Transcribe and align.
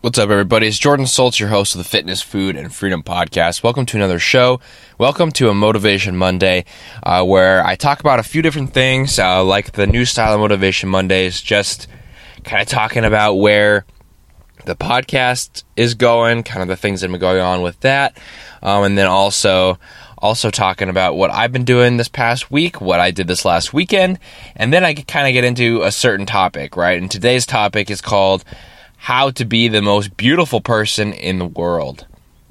What's 0.00 0.16
up, 0.16 0.30
everybody? 0.30 0.68
It's 0.68 0.78
Jordan 0.78 1.06
Stolz, 1.06 1.40
your 1.40 1.48
host 1.48 1.74
of 1.74 1.80
the 1.80 1.84
Fitness, 1.84 2.22
Food, 2.22 2.54
and 2.54 2.72
Freedom 2.72 3.02
Podcast. 3.02 3.64
Welcome 3.64 3.84
to 3.86 3.96
another 3.96 4.20
show. 4.20 4.60
Welcome 4.96 5.32
to 5.32 5.48
a 5.48 5.54
Motivation 5.54 6.16
Monday, 6.16 6.66
uh, 7.02 7.24
where 7.24 7.66
I 7.66 7.74
talk 7.74 7.98
about 7.98 8.20
a 8.20 8.22
few 8.22 8.40
different 8.40 8.72
things, 8.72 9.18
uh, 9.18 9.42
like 9.42 9.72
the 9.72 9.88
new 9.88 10.04
style 10.04 10.34
of 10.34 10.38
Motivation 10.38 10.88
Mondays, 10.88 11.42
just 11.42 11.88
kind 12.44 12.62
of 12.62 12.68
talking 12.68 13.04
about 13.04 13.34
where 13.34 13.86
the 14.66 14.76
podcast 14.76 15.64
is 15.74 15.94
going, 15.94 16.44
kind 16.44 16.62
of 16.62 16.68
the 16.68 16.76
things 16.76 17.00
that 17.00 17.08
have 17.08 17.12
been 17.12 17.20
going 17.20 17.40
on 17.40 17.62
with 17.62 17.80
that, 17.80 18.16
um, 18.62 18.84
and 18.84 18.96
then 18.96 19.08
also 19.08 19.80
also 20.18 20.48
talking 20.48 20.88
about 20.88 21.16
what 21.16 21.32
I've 21.32 21.50
been 21.50 21.64
doing 21.64 21.96
this 21.96 22.08
past 22.08 22.52
week, 22.52 22.80
what 22.80 23.00
I 23.00 23.10
did 23.10 23.26
this 23.26 23.44
last 23.44 23.72
weekend, 23.72 24.20
and 24.54 24.72
then 24.72 24.84
I 24.84 24.94
kind 24.94 25.26
of 25.26 25.32
get 25.32 25.42
into 25.42 25.82
a 25.82 25.90
certain 25.90 26.24
topic, 26.24 26.76
right? 26.76 27.02
And 27.02 27.10
today's 27.10 27.44
topic 27.44 27.90
is 27.90 28.00
called 28.00 28.44
how 28.98 29.30
to 29.30 29.44
be 29.44 29.68
the 29.68 29.80
most 29.80 30.16
beautiful 30.16 30.60
person 30.60 31.12
in 31.12 31.38
the 31.38 31.46
world. 31.46 32.06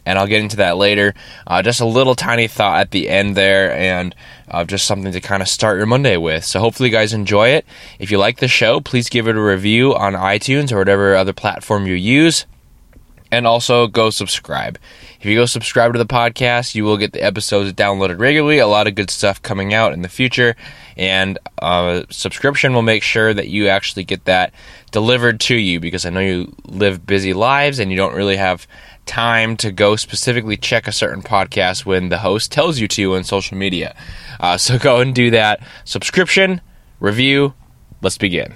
And 0.05 0.17
I'll 0.17 0.25
get 0.25 0.41
into 0.41 0.55
that 0.57 0.77
later. 0.77 1.13
Uh, 1.45 1.61
just 1.61 1.81
a 1.81 1.85
little 1.85 2.15
tiny 2.15 2.47
thought 2.47 2.79
at 2.79 2.91
the 2.91 3.09
end 3.09 3.35
there, 3.35 3.73
and 3.73 4.15
uh, 4.49 4.63
just 4.63 4.87
something 4.87 5.11
to 5.11 5.19
kind 5.19 5.41
of 5.41 5.49
start 5.49 5.77
your 5.77 5.85
Monday 5.85 6.15
with. 6.15 6.45
So, 6.45 6.61
hopefully, 6.61 6.87
you 6.87 6.95
guys 6.95 7.11
enjoy 7.11 7.49
it. 7.49 7.65
If 7.99 8.09
you 8.09 8.17
like 8.17 8.39
the 8.39 8.47
show, 8.47 8.79
please 8.79 9.09
give 9.09 9.27
it 9.27 9.35
a 9.35 9.41
review 9.41 9.93
on 9.93 10.13
iTunes 10.13 10.71
or 10.71 10.77
whatever 10.77 11.13
other 11.13 11.33
platform 11.33 11.85
you 11.85 11.93
use. 11.93 12.45
And 13.31 13.45
also, 13.45 13.87
go 13.87 14.09
subscribe. 14.09 14.79
If 15.19 15.25
you 15.25 15.35
go 15.35 15.45
subscribe 15.45 15.93
to 15.93 15.99
the 15.99 16.05
podcast, 16.05 16.75
you 16.75 16.83
will 16.83 16.97
get 16.97 17.13
the 17.13 17.23
episodes 17.23 17.73
downloaded 17.73 18.19
regularly. 18.19 18.59
A 18.59 18.67
lot 18.67 18.87
of 18.87 18.95
good 18.95 19.09
stuff 19.09 19.41
coming 19.41 19.73
out 19.73 19.93
in 19.93 20.01
the 20.01 20.09
future 20.09 20.55
and 20.97 21.37
uh, 21.61 22.03
subscription 22.09 22.73
will 22.73 22.81
make 22.81 23.03
sure 23.03 23.33
that 23.33 23.47
you 23.47 23.67
actually 23.67 24.03
get 24.03 24.25
that 24.25 24.51
delivered 24.91 25.39
to 25.39 25.55
you 25.55 25.79
because 25.79 26.05
I 26.05 26.09
know 26.09 26.19
you 26.19 26.55
live 26.65 27.05
busy 27.05 27.33
lives 27.33 27.79
and 27.79 27.91
you 27.91 27.97
don't 27.97 28.15
really 28.15 28.37
have 28.37 28.67
time 29.05 29.55
to 29.57 29.71
go 29.71 29.95
specifically 29.95 30.57
check 30.57 30.87
a 30.87 30.91
certain 30.91 31.21
podcast 31.21 31.85
when 31.85 32.09
the 32.09 32.17
host 32.19 32.51
tells 32.51 32.79
you 32.79 32.87
to 32.89 33.15
on 33.15 33.23
social 33.23 33.57
media. 33.57 33.95
Uh, 34.39 34.57
so 34.57 34.77
go 34.79 34.99
and 34.99 35.13
do 35.13 35.29
that. 35.31 35.59
Subscription, 35.85 36.61
review. 36.99 37.53
Let's 38.01 38.17
begin. 38.17 38.55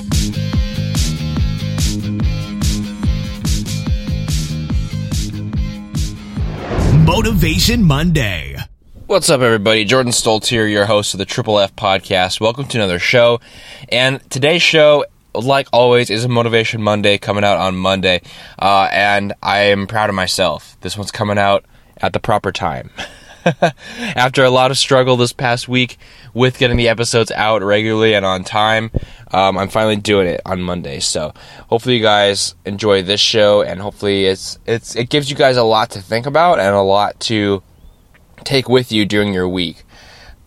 Motivation 7.13 7.83
Monday. 7.83 8.55
What's 9.07 9.29
up, 9.29 9.41
everybody? 9.41 9.83
Jordan 9.83 10.13
Stolz 10.13 10.47
here, 10.47 10.65
your 10.65 10.85
host 10.85 11.13
of 11.13 11.17
the 11.17 11.25
Triple 11.25 11.59
F 11.59 11.75
podcast. 11.75 12.39
Welcome 12.39 12.67
to 12.67 12.77
another 12.77 12.99
show. 12.99 13.41
And 13.89 14.21
today's 14.29 14.61
show 14.61 15.03
like 15.33 15.67
always, 15.73 16.09
is 16.09 16.23
a 16.23 16.29
Motivation 16.29 16.81
Monday 16.81 17.17
coming 17.17 17.43
out 17.43 17.57
on 17.57 17.75
Monday, 17.75 18.21
uh, 18.59 18.87
and 18.93 19.33
I 19.43 19.63
am 19.63 19.87
proud 19.87 20.07
of 20.07 20.15
myself. 20.15 20.77
This 20.79 20.95
one's 20.97 21.11
coming 21.11 21.37
out 21.37 21.65
at 21.97 22.13
the 22.13 22.21
proper 22.21 22.53
time. 22.53 22.91
After 24.15 24.43
a 24.43 24.49
lot 24.49 24.71
of 24.71 24.77
struggle 24.77 25.17
this 25.17 25.33
past 25.33 25.67
week 25.67 25.97
with 26.33 26.57
getting 26.57 26.77
the 26.77 26.89
episodes 26.89 27.31
out 27.31 27.63
regularly 27.63 28.13
and 28.13 28.25
on 28.25 28.43
time, 28.43 28.91
um, 29.31 29.57
I'm 29.57 29.69
finally 29.69 29.95
doing 29.95 30.27
it 30.27 30.41
on 30.45 30.61
Monday. 30.61 30.99
So 30.99 31.33
hopefully 31.69 31.97
you 31.97 32.01
guys 32.01 32.55
enjoy 32.65 33.01
this 33.03 33.21
show, 33.21 33.61
and 33.61 33.81
hopefully 33.81 34.25
it's 34.25 34.59
it's 34.65 34.95
it 34.95 35.09
gives 35.09 35.29
you 35.29 35.35
guys 35.35 35.57
a 35.57 35.63
lot 35.63 35.91
to 35.91 36.01
think 36.01 36.25
about 36.25 36.59
and 36.59 36.75
a 36.75 36.81
lot 36.81 37.19
to 37.21 37.63
take 38.43 38.67
with 38.67 38.91
you 38.91 39.05
during 39.05 39.33
your 39.33 39.47
week 39.47 39.83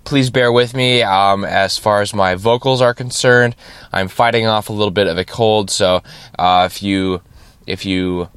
please 0.05 0.31
bear 0.31 0.53
with 0.53 0.75
me 0.75 1.03
um, 1.03 1.44
as 1.44 1.78
far 1.78 2.03
as 2.03 2.15
my 2.15 2.34
vocals 2.34 2.82
are 2.82 2.93
concerned. 2.93 3.56
I'm 3.93 4.09
fighting 4.09 4.47
off 4.47 4.69
a 4.69 4.72
little 4.72 4.91
bit 4.91 5.06
of 5.06 5.16
a 5.19 5.25
cold, 5.25 5.71
so 5.71 6.03
uh, 6.38 6.69
if 6.71 6.82
you 6.82 7.22
if 7.66 7.87
you 7.87 8.28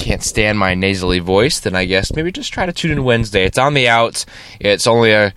can't 0.00 0.22
stand 0.22 0.58
my 0.58 0.74
nasally 0.74 1.18
voice, 1.18 1.60
then 1.60 1.76
I 1.76 1.84
guess 1.84 2.14
maybe 2.14 2.32
just 2.32 2.52
try 2.52 2.66
to 2.66 2.72
tune 2.72 2.90
in 2.90 3.04
Wednesday. 3.04 3.44
It's 3.44 3.58
on 3.58 3.74
the 3.74 3.88
outs. 3.88 4.26
It's 4.58 4.86
only 4.86 5.12
a 5.12 5.32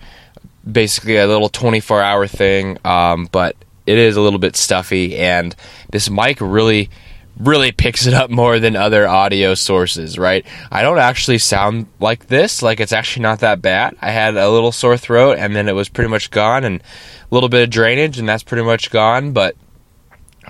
basically 0.70 1.16
a 1.16 1.26
little 1.26 1.50
24 1.50 2.00
hour 2.02 2.26
thing, 2.26 2.78
um, 2.84 3.28
but 3.30 3.56
it 3.86 3.98
is 3.98 4.16
a 4.16 4.22
little 4.22 4.38
bit 4.38 4.56
stuffy, 4.56 5.16
and 5.16 5.54
this 5.90 6.08
mic 6.08 6.38
really 6.40 6.90
really 7.38 7.72
picks 7.72 8.06
it 8.06 8.14
up 8.14 8.30
more 8.30 8.60
than 8.60 8.76
other 8.76 9.08
audio 9.08 9.54
sources, 9.54 10.16
right? 10.16 10.46
I 10.70 10.82
don't 10.82 10.98
actually 10.98 11.38
sound 11.38 11.86
like 11.98 12.28
this. 12.28 12.62
Like 12.62 12.78
it's 12.78 12.92
actually 12.92 13.22
not 13.24 13.40
that 13.40 13.60
bad. 13.60 13.96
I 14.00 14.12
had 14.12 14.36
a 14.36 14.48
little 14.48 14.70
sore 14.70 14.96
throat 14.96 15.38
and 15.38 15.54
then 15.54 15.68
it 15.68 15.74
was 15.74 15.88
pretty 15.88 16.10
much 16.10 16.30
gone 16.30 16.62
and 16.62 16.80
a 16.80 17.34
little 17.34 17.48
bit 17.48 17.64
of 17.64 17.70
drainage 17.70 18.20
and 18.20 18.28
that's 18.28 18.44
pretty 18.44 18.62
much 18.62 18.90
gone. 18.90 19.32
But 19.32 19.56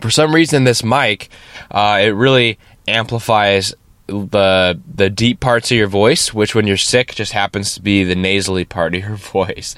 for 0.02 0.10
some 0.10 0.34
reason, 0.34 0.64
this 0.64 0.84
mic, 0.84 1.30
uh, 1.70 2.00
it 2.02 2.10
really 2.10 2.58
amplifies 2.86 3.74
the 4.06 4.80
the 4.94 5.08
deep 5.08 5.40
parts 5.40 5.70
of 5.70 5.76
your 5.76 5.86
voice, 5.86 6.34
which 6.34 6.54
when 6.54 6.66
you're 6.66 6.76
sick 6.76 7.14
just 7.14 7.32
happens 7.32 7.74
to 7.74 7.82
be 7.82 8.04
the 8.04 8.14
nasally 8.14 8.64
part 8.64 8.94
of 8.94 9.00
your 9.00 9.16
voice. 9.16 9.74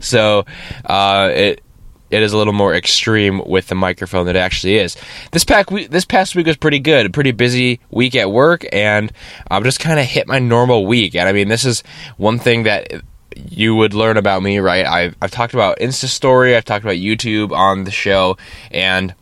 So 0.00 0.44
uh, 0.84 1.30
it 1.32 1.62
it 2.10 2.22
is 2.22 2.32
a 2.32 2.36
little 2.36 2.52
more 2.52 2.74
extreme 2.74 3.40
with 3.46 3.68
the 3.68 3.74
microphone 3.74 4.26
than 4.26 4.36
it 4.36 4.40
actually 4.40 4.76
is. 4.76 4.96
This 5.30 5.44
pack 5.44 5.70
week, 5.70 5.90
this 5.90 6.04
past 6.04 6.34
week 6.34 6.46
was 6.46 6.56
pretty 6.56 6.80
good. 6.80 7.06
A 7.06 7.10
pretty 7.10 7.30
busy 7.30 7.80
week 7.90 8.16
at 8.16 8.30
work, 8.30 8.66
and 8.72 9.12
I've 9.50 9.62
just 9.62 9.80
kind 9.80 10.00
of 10.00 10.06
hit 10.06 10.26
my 10.26 10.40
normal 10.40 10.86
week. 10.86 11.14
And 11.14 11.28
I 11.28 11.32
mean, 11.32 11.48
this 11.48 11.64
is 11.64 11.82
one 12.16 12.38
thing 12.38 12.64
that 12.64 12.90
you 13.36 13.76
would 13.76 13.94
learn 13.94 14.16
about 14.16 14.42
me, 14.42 14.58
right? 14.58 14.84
I've, 14.84 15.16
I've 15.22 15.30
talked 15.30 15.54
about 15.54 15.78
Insta 15.78 16.06
Story, 16.06 16.56
I've 16.56 16.64
talked 16.64 16.84
about 16.84 16.96
YouTube 16.96 17.52
on 17.52 17.84
the 17.84 17.92
show, 17.92 18.36
and 18.72 19.14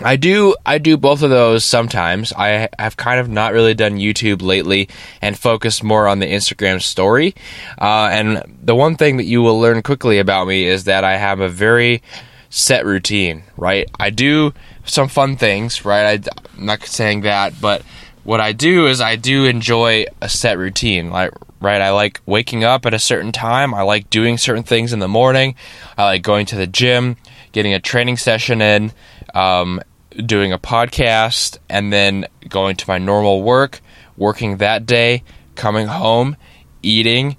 I 0.00 0.16
do 0.16 0.54
I 0.64 0.78
do 0.78 0.96
both 0.96 1.22
of 1.22 1.30
those 1.30 1.64
sometimes. 1.64 2.32
I 2.32 2.68
have 2.78 2.96
kind 2.96 3.20
of 3.20 3.28
not 3.28 3.52
really 3.52 3.74
done 3.74 3.98
YouTube 3.98 4.42
lately 4.42 4.88
and 5.20 5.38
focused 5.38 5.82
more 5.82 6.06
on 6.06 6.18
the 6.18 6.26
Instagram 6.26 6.80
story. 6.80 7.34
Uh, 7.80 8.08
and 8.12 8.42
the 8.62 8.74
one 8.74 8.96
thing 8.96 9.16
that 9.16 9.24
you 9.24 9.42
will 9.42 9.58
learn 9.60 9.82
quickly 9.82 10.18
about 10.18 10.46
me 10.46 10.66
is 10.66 10.84
that 10.84 11.04
I 11.04 11.16
have 11.16 11.40
a 11.40 11.48
very 11.48 12.02
set 12.50 12.84
routine. 12.84 13.42
Right, 13.56 13.88
I 13.98 14.10
do 14.10 14.54
some 14.84 15.08
fun 15.08 15.36
things. 15.36 15.84
Right, 15.84 16.24
I, 16.26 16.30
I'm 16.56 16.66
not 16.66 16.82
saying 16.84 17.22
that, 17.22 17.60
but 17.60 17.82
what 18.24 18.40
I 18.40 18.52
do 18.52 18.86
is 18.86 19.00
I 19.00 19.16
do 19.16 19.46
enjoy 19.46 20.06
a 20.20 20.28
set 20.28 20.58
routine. 20.58 21.10
Like 21.10 21.32
right, 21.60 21.80
I 21.80 21.90
like 21.90 22.20
waking 22.26 22.62
up 22.62 22.86
at 22.86 22.94
a 22.94 22.98
certain 22.98 23.32
time. 23.32 23.74
I 23.74 23.82
like 23.82 24.10
doing 24.10 24.38
certain 24.38 24.64
things 24.64 24.92
in 24.92 24.98
the 24.98 25.08
morning. 25.08 25.54
I 25.96 26.04
like 26.04 26.22
going 26.22 26.46
to 26.46 26.56
the 26.56 26.66
gym, 26.66 27.16
getting 27.52 27.74
a 27.74 27.80
training 27.80 28.16
session 28.16 28.60
in 28.62 28.92
um, 29.34 29.80
doing 30.24 30.52
a 30.52 30.58
podcast, 30.58 31.58
and 31.68 31.92
then 31.92 32.26
going 32.48 32.76
to 32.76 32.84
my 32.88 32.98
normal 32.98 33.42
work, 33.42 33.80
working 34.16 34.58
that 34.58 34.86
day, 34.86 35.22
coming 35.54 35.86
home, 35.86 36.36
eating, 36.82 37.36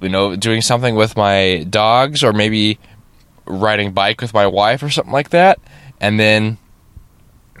you 0.00 0.08
know, 0.08 0.36
doing 0.36 0.60
something 0.60 0.94
with 0.94 1.16
my 1.16 1.66
dogs, 1.68 2.22
or 2.22 2.32
maybe 2.32 2.78
riding 3.46 3.92
bike 3.92 4.20
with 4.20 4.34
my 4.34 4.46
wife 4.46 4.82
or 4.82 4.90
something 4.90 5.12
like 5.12 5.30
that, 5.30 5.58
and 6.00 6.18
then 6.18 6.58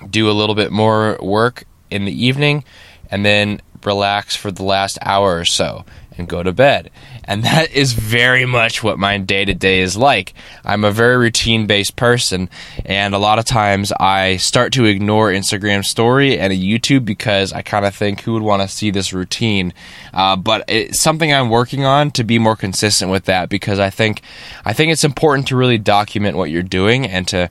do 0.08 0.30
a 0.30 0.32
little 0.32 0.54
bit 0.54 0.70
more 0.70 1.18
work 1.20 1.64
in 1.90 2.04
the 2.04 2.26
evening, 2.26 2.64
and 3.10 3.24
then 3.24 3.60
relax 3.84 4.36
for 4.36 4.50
the 4.50 4.62
last 4.62 4.98
hour 5.02 5.38
or 5.38 5.44
so 5.44 5.84
and 6.16 6.28
go 6.28 6.42
to 6.42 6.52
bed. 6.52 6.90
And 7.30 7.44
that 7.44 7.70
is 7.70 7.92
very 7.92 8.44
much 8.44 8.82
what 8.82 8.98
my 8.98 9.16
day 9.16 9.44
to 9.44 9.54
day 9.54 9.82
is 9.82 9.96
like. 9.96 10.34
I'm 10.64 10.82
a 10.82 10.90
very 10.90 11.16
routine 11.16 11.68
based 11.68 11.94
person, 11.94 12.50
and 12.84 13.14
a 13.14 13.18
lot 13.18 13.38
of 13.38 13.44
times 13.44 13.92
I 14.00 14.36
start 14.38 14.72
to 14.72 14.84
ignore 14.84 15.30
Instagram 15.30 15.84
story 15.84 16.36
and 16.36 16.52
YouTube 16.52 17.04
because 17.04 17.52
I 17.52 17.62
kind 17.62 17.86
of 17.86 17.94
think 17.94 18.22
who 18.22 18.32
would 18.32 18.42
want 18.42 18.62
to 18.62 18.68
see 18.68 18.90
this 18.90 19.12
routine. 19.12 19.72
Uh, 20.12 20.34
but 20.34 20.64
it's 20.66 20.98
something 20.98 21.32
I'm 21.32 21.50
working 21.50 21.84
on 21.84 22.10
to 22.12 22.24
be 22.24 22.40
more 22.40 22.56
consistent 22.56 23.12
with 23.12 23.26
that 23.26 23.48
because 23.48 23.78
I 23.78 23.90
think 23.90 24.22
I 24.64 24.72
think 24.72 24.90
it's 24.90 25.04
important 25.04 25.46
to 25.48 25.56
really 25.56 25.78
document 25.78 26.36
what 26.36 26.50
you're 26.50 26.64
doing 26.64 27.06
and 27.06 27.28
to 27.28 27.48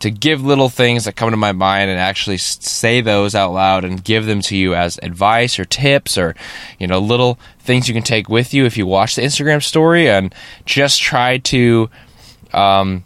to 0.00 0.10
give 0.10 0.44
little 0.44 0.68
things 0.68 1.04
that 1.04 1.16
come 1.16 1.30
to 1.30 1.36
my 1.36 1.52
mind 1.52 1.90
and 1.90 1.98
actually 1.98 2.38
say 2.38 3.00
those 3.00 3.34
out 3.34 3.52
loud 3.52 3.84
and 3.84 4.02
give 4.02 4.26
them 4.26 4.40
to 4.42 4.56
you 4.56 4.74
as 4.74 4.98
advice 5.02 5.58
or 5.58 5.64
tips 5.64 6.16
or 6.16 6.34
you 6.78 6.86
know 6.86 6.98
little 6.98 7.38
things 7.58 7.88
you 7.88 7.94
can 7.94 8.02
take 8.02 8.28
with 8.28 8.54
you 8.54 8.64
if 8.64 8.76
you 8.76 8.86
watch 8.86 9.16
the 9.16 9.22
Instagram 9.22 9.62
story 9.62 10.08
and 10.08 10.34
just 10.64 11.00
try 11.00 11.38
to 11.38 11.90
um, 12.52 13.04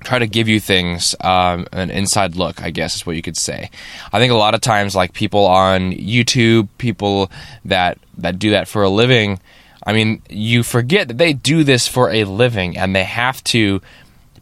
try 0.00 0.18
to 0.18 0.26
give 0.26 0.48
you 0.48 0.60
things 0.60 1.14
um, 1.20 1.66
an 1.72 1.90
inside 1.90 2.36
look 2.36 2.62
i 2.62 2.70
guess 2.70 2.96
is 2.96 3.06
what 3.06 3.16
you 3.16 3.22
could 3.22 3.36
say. 3.36 3.70
I 4.12 4.18
think 4.18 4.32
a 4.32 4.36
lot 4.36 4.54
of 4.54 4.60
times 4.60 4.94
like 4.94 5.12
people 5.12 5.44
on 5.44 5.92
youtube 5.92 6.68
people 6.78 7.30
that 7.64 7.98
that 8.16 8.38
do 8.38 8.50
that 8.50 8.68
for 8.68 8.82
a 8.82 8.88
living 8.88 9.40
i 9.84 9.92
mean 9.92 10.22
you 10.28 10.62
forget 10.62 11.08
that 11.08 11.18
they 11.18 11.32
do 11.32 11.64
this 11.64 11.86
for 11.88 12.10
a 12.10 12.24
living 12.24 12.76
and 12.76 12.94
they 12.94 13.04
have 13.04 13.42
to 13.44 13.80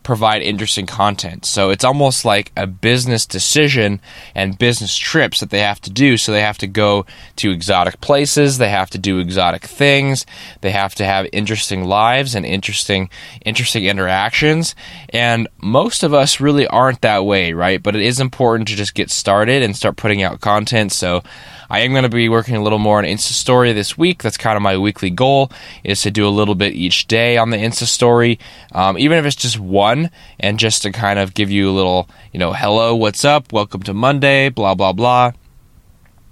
provide 0.06 0.40
interesting 0.40 0.86
content. 0.86 1.44
So 1.44 1.70
it's 1.70 1.82
almost 1.82 2.24
like 2.24 2.52
a 2.56 2.64
business 2.64 3.26
decision 3.26 4.00
and 4.36 4.56
business 4.56 4.96
trips 4.96 5.40
that 5.40 5.50
they 5.50 5.58
have 5.58 5.80
to 5.80 5.90
do. 5.90 6.16
So 6.16 6.30
they 6.30 6.42
have 6.42 6.58
to 6.58 6.68
go 6.68 7.04
to 7.36 7.50
exotic 7.50 8.00
places, 8.00 8.58
they 8.58 8.68
have 8.68 8.88
to 8.90 8.98
do 8.98 9.18
exotic 9.18 9.64
things, 9.64 10.24
they 10.60 10.70
have 10.70 10.94
to 10.94 11.04
have 11.04 11.26
interesting 11.32 11.82
lives 11.82 12.36
and 12.36 12.46
interesting 12.46 13.10
interesting 13.44 13.86
interactions. 13.86 14.76
And 15.08 15.48
most 15.60 16.04
of 16.04 16.14
us 16.14 16.40
really 16.40 16.68
aren't 16.68 17.00
that 17.00 17.24
way, 17.24 17.52
right? 17.52 17.82
But 17.82 17.96
it 17.96 18.02
is 18.02 18.20
important 18.20 18.68
to 18.68 18.76
just 18.76 18.94
get 18.94 19.10
started 19.10 19.64
and 19.64 19.76
start 19.76 19.96
putting 19.96 20.22
out 20.22 20.40
content. 20.40 20.92
So 20.92 21.24
I 21.68 21.80
am 21.80 21.92
going 21.92 22.04
to 22.04 22.08
be 22.08 22.28
working 22.28 22.56
a 22.56 22.62
little 22.62 22.78
more 22.78 22.98
on 22.98 23.04
Insta 23.04 23.32
Story 23.32 23.72
this 23.72 23.98
week. 23.98 24.22
That's 24.22 24.36
kind 24.36 24.56
of 24.56 24.62
my 24.62 24.76
weekly 24.76 25.10
goal 25.10 25.50
is 25.82 26.02
to 26.02 26.10
do 26.10 26.26
a 26.26 26.30
little 26.30 26.54
bit 26.54 26.74
each 26.74 27.06
day 27.06 27.36
on 27.36 27.50
the 27.50 27.56
Insta 27.56 27.84
Story, 27.84 28.38
um, 28.72 28.96
even 28.98 29.18
if 29.18 29.24
it's 29.24 29.36
just 29.36 29.58
one, 29.58 30.10
and 30.38 30.58
just 30.58 30.82
to 30.82 30.92
kind 30.92 31.18
of 31.18 31.34
give 31.34 31.50
you 31.50 31.68
a 31.68 31.72
little, 31.72 32.08
you 32.32 32.38
know, 32.38 32.52
hello, 32.52 32.94
what's 32.94 33.24
up, 33.24 33.52
welcome 33.52 33.82
to 33.82 33.94
Monday, 33.94 34.48
blah 34.48 34.74
blah 34.74 34.92
blah. 34.92 35.32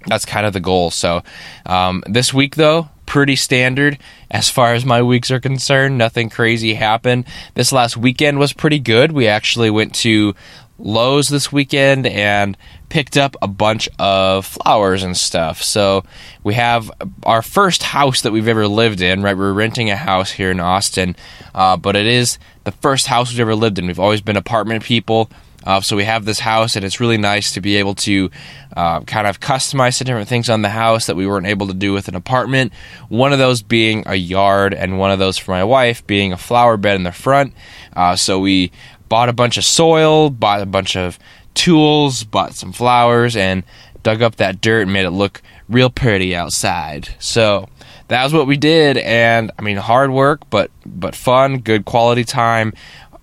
That's 0.07 0.25
kind 0.25 0.45
of 0.45 0.53
the 0.53 0.59
goal. 0.59 0.91
So 0.91 1.23
um, 1.65 2.03
this 2.07 2.33
week, 2.33 2.55
though, 2.55 2.89
pretty 3.05 3.35
standard 3.35 3.97
as 4.29 4.49
far 4.49 4.73
as 4.73 4.85
my 4.85 5.01
weeks 5.01 5.31
are 5.31 5.39
concerned. 5.39 5.97
Nothing 5.97 6.29
crazy 6.29 6.75
happened. 6.75 7.25
This 7.55 7.71
last 7.71 7.97
weekend 7.97 8.39
was 8.39 8.53
pretty 8.53 8.79
good. 8.79 9.11
We 9.11 9.27
actually 9.27 9.69
went 9.69 9.95
to 9.95 10.35
Lowe's 10.77 11.29
this 11.29 11.51
weekend 11.51 12.05
and 12.05 12.57
picked 12.89 13.17
up 13.17 13.35
a 13.41 13.47
bunch 13.47 13.89
of 13.99 14.45
flowers 14.45 15.03
and 15.03 15.15
stuff. 15.15 15.61
So 15.61 16.03
we 16.43 16.53
have 16.53 16.91
our 17.23 17.41
first 17.41 17.83
house 17.83 18.21
that 18.21 18.31
we've 18.31 18.47
ever 18.47 18.67
lived 18.67 19.01
in, 19.01 19.23
right? 19.23 19.37
We're 19.37 19.53
renting 19.53 19.89
a 19.89 19.95
house 19.95 20.31
here 20.31 20.51
in 20.51 20.59
Austin, 20.59 21.15
uh, 21.53 21.77
but 21.77 21.95
it 21.95 22.05
is 22.05 22.37
the 22.63 22.71
first 22.71 23.07
house 23.07 23.31
we've 23.31 23.39
ever 23.39 23.55
lived 23.55 23.79
in. 23.79 23.87
We've 23.87 23.99
always 23.99 24.21
been 24.21 24.37
apartment 24.37 24.83
people. 24.83 25.29
Uh, 25.65 25.81
so 25.81 25.95
we 25.95 26.03
have 26.03 26.25
this 26.25 26.39
house, 26.39 26.75
and 26.75 26.85
it's 26.85 26.99
really 26.99 27.17
nice 27.17 27.53
to 27.53 27.61
be 27.61 27.77
able 27.77 27.95
to 27.95 28.29
uh, 28.77 28.99
kind 29.01 29.25
of 29.25 29.39
customize 29.39 29.97
the 29.97 30.05
different 30.05 30.29
things 30.29 30.47
on 30.47 30.61
the 30.61 30.69
house 30.69 31.07
that 31.07 31.15
we 31.15 31.25
weren't 31.25 31.47
able 31.47 31.65
to 31.65 31.73
do 31.73 31.91
with 31.91 32.07
an 32.07 32.15
apartment. 32.15 32.71
One 33.09 33.33
of 33.33 33.39
those 33.39 33.63
being 33.63 34.03
a 34.05 34.13
yard, 34.13 34.75
and 34.75 34.99
one 34.99 35.09
of 35.09 35.17
those 35.17 35.39
for 35.39 35.51
my 35.51 35.63
wife 35.63 36.05
being 36.05 36.31
a 36.31 36.37
flower 36.37 36.77
bed 36.77 36.95
in 36.95 37.03
the 37.03 37.11
front. 37.11 37.53
Uh, 37.95 38.15
so 38.15 38.39
we 38.39 38.71
bought 39.09 39.27
a 39.27 39.33
bunch 39.33 39.57
of 39.57 39.65
soil, 39.65 40.29
bought 40.29 40.61
a 40.61 40.67
bunch 40.67 40.95
of 40.95 41.17
tools, 41.55 42.23
bought 42.23 42.53
some 42.53 42.71
flowers, 42.71 43.35
and 43.35 43.63
dug 44.03 44.21
up 44.21 44.35
that 44.35 44.61
dirt 44.61 44.83
and 44.83 44.93
made 44.93 45.05
it 45.05 45.11
look 45.11 45.41
real 45.67 45.89
pretty 45.89 46.35
outside. 46.35 47.09
So 47.19 47.67
that 48.07 48.23
was 48.23 48.33
what 48.33 48.47
we 48.47 48.57
did, 48.57 48.97
and 48.97 49.51
I 49.57 49.63
mean, 49.63 49.77
hard 49.77 50.11
work, 50.11 50.41
but 50.49 50.69
but 50.85 51.15
fun, 51.15 51.59
good 51.59 51.85
quality 51.85 52.23
time, 52.23 52.73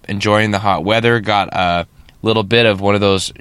enjoying 0.08 0.50
the 0.50 0.58
hot 0.58 0.84
weather. 0.84 1.20
Got 1.20 1.55
a 1.55 1.87
little 2.23 2.43
bit 2.43 2.67
of 2.67 2.81
one 2.81 2.96
of 2.96 3.00
those 3.00 3.32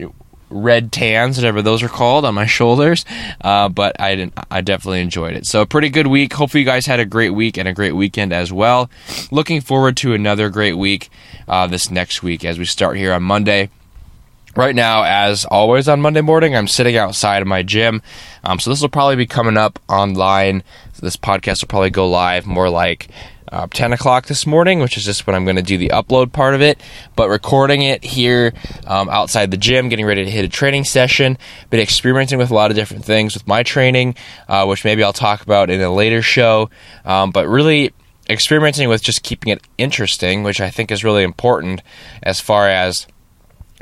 red 0.51 0.91
tans, 0.91 1.37
whatever 1.37 1.61
those 1.61 1.81
are 1.81 1.89
called, 1.89 2.25
on 2.25 2.35
my 2.35 2.45
shoulders. 2.45 3.05
Uh, 3.41 3.69
but 3.69 3.99
I 3.99 4.15
didn't. 4.15 4.33
I 4.51 4.61
definitely 4.61 5.01
enjoyed 5.01 5.35
it. 5.35 5.47
So 5.47 5.61
a 5.61 5.65
pretty 5.65 5.89
good 5.89 6.07
week. 6.07 6.33
Hopefully 6.33 6.61
you 6.61 6.65
guys 6.65 6.85
had 6.85 6.99
a 6.99 7.05
great 7.05 7.31
week 7.31 7.57
and 7.57 7.67
a 7.67 7.73
great 7.73 7.93
weekend 7.93 8.33
as 8.33 8.53
well. 8.53 8.89
Looking 9.31 9.61
forward 9.61 9.97
to 9.97 10.13
another 10.13 10.49
great 10.49 10.77
week 10.77 11.09
uh, 11.47 11.65
this 11.67 11.89
next 11.89 12.21
week 12.21 12.45
as 12.45 12.59
we 12.59 12.65
start 12.65 12.97
here 12.97 13.13
on 13.13 13.23
Monday. 13.23 13.69
Right 14.55 14.75
now, 14.75 15.03
as 15.03 15.45
always 15.45 15.87
on 15.87 16.01
Monday 16.01 16.19
morning, 16.19 16.57
I'm 16.57 16.67
sitting 16.67 16.97
outside 16.97 17.41
of 17.41 17.47
my 17.47 17.63
gym. 17.63 18.01
Um, 18.43 18.59
so 18.59 18.69
this 18.69 18.81
will 18.81 18.89
probably 18.89 19.15
be 19.15 19.25
coming 19.25 19.55
up 19.55 19.79
online. 19.87 20.63
This 20.99 21.15
podcast 21.15 21.63
will 21.63 21.69
probably 21.69 21.89
go 21.89 22.09
live 22.09 22.45
more 22.45 22.69
like 22.69 23.07
uh, 23.49 23.67
10 23.67 23.93
o'clock 23.93 24.25
this 24.25 24.45
morning, 24.45 24.79
which 24.79 24.97
is 24.97 25.05
just 25.05 25.25
when 25.25 25.37
I'm 25.37 25.45
going 25.45 25.55
to 25.55 25.61
do 25.61 25.77
the 25.77 25.89
upload 25.89 26.33
part 26.33 26.53
of 26.53 26.61
it. 26.61 26.81
But 27.15 27.29
recording 27.29 27.81
it 27.81 28.03
here 28.03 28.53
um, 28.87 29.07
outside 29.07 29.51
the 29.51 29.57
gym, 29.57 29.87
getting 29.87 30.05
ready 30.05 30.25
to 30.25 30.29
hit 30.29 30.43
a 30.43 30.49
training 30.49 30.83
session. 30.83 31.37
Been 31.69 31.79
experimenting 31.79 32.37
with 32.37 32.51
a 32.51 32.53
lot 32.53 32.71
of 32.71 32.75
different 32.75 33.05
things 33.05 33.33
with 33.33 33.47
my 33.47 33.63
training, 33.63 34.15
uh, 34.49 34.65
which 34.65 34.83
maybe 34.83 35.01
I'll 35.01 35.13
talk 35.13 35.41
about 35.41 35.69
in 35.69 35.79
a 35.79 35.93
later 35.93 36.21
show. 36.21 36.69
Um, 37.05 37.31
but 37.31 37.47
really 37.47 37.93
experimenting 38.29 38.89
with 38.89 39.01
just 39.01 39.23
keeping 39.23 39.53
it 39.53 39.61
interesting, 39.77 40.43
which 40.43 40.59
I 40.59 40.69
think 40.69 40.91
is 40.91 41.05
really 41.05 41.23
important 41.23 41.81
as 42.21 42.41
far 42.41 42.67
as 42.67 43.07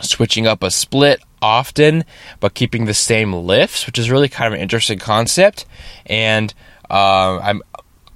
switching 0.02 0.48
up 0.48 0.64
a 0.64 0.72
split 0.72 1.22
often, 1.42 2.04
but 2.40 2.54
keeping 2.54 2.86
the 2.86 2.94
same 2.94 3.34
lifts, 3.34 3.86
which 3.86 3.98
is 3.98 4.12
really 4.12 4.30
kind 4.30 4.48
of 4.48 4.54
an 4.54 4.62
interesting 4.62 5.00
concept. 5.00 5.66
And 6.06 6.54
uh, 6.90 7.40
I'm 7.40 7.62